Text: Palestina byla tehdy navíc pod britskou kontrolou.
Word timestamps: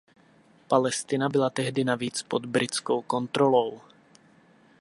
Palestina 0.67 1.29
byla 1.29 1.49
tehdy 1.49 1.83
navíc 1.83 2.23
pod 2.23 2.45
britskou 2.45 3.01
kontrolou. 3.01 3.81